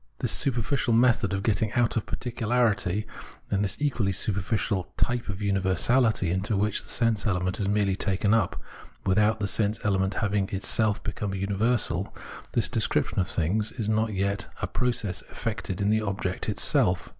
This 0.17 0.31
super 0.31 0.61
ficial 0.63 0.95
method 0.95 1.31
of 1.31 1.43
gettuag 1.43 1.77
out 1.77 1.95
of 1.95 2.07
particularity, 2.07 3.05
and 3.51 3.63
this 3.63 3.77
equally 3.79 4.11
superficial 4.11 4.91
type 4.97 5.29
of 5.29 5.41
universahty, 5.45 6.31
into 6.31 6.57
which 6.57 6.81
the 6.83 6.89
sense 6.89 7.27
element 7.27 7.59
is 7.59 7.67
merely 7.67 7.95
taken 7.95 8.33
up, 8.33 8.59
without 9.05 9.39
the 9.39 9.47
sense 9.47 9.79
element 9.83 10.13
havmg 10.15 10.49
in 10.49 10.55
itself 10.57 11.03
become 11.03 11.33
a 11.33 11.37
universal, 11.37 12.11
this 12.53 12.67
descrip 12.67 13.09
tion 13.09 13.19
of 13.19 13.27
things— 13.27 13.71
is 13.77 13.89
not 13.89 14.09
as 14.09 14.15
yet 14.15 14.47
a 14.59 14.65
process 14.65 15.21
effected 15.29 15.81
in 15.81 15.91
the 15.91 16.01
object 16.01 16.49
itself. 16.49 17.09